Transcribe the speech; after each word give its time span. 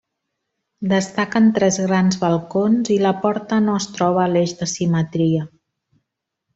Destaquen 0.93 1.49
tres 1.57 1.77
grans 1.83 2.17
balcons, 2.23 2.91
i 2.97 2.99
la 3.05 3.13
porta 3.27 3.63
no 3.69 3.79
es 3.83 3.89
troba 3.99 4.27
a 4.27 4.35
l'eix 4.35 4.57
de 4.65 4.73
simetria. 4.77 5.49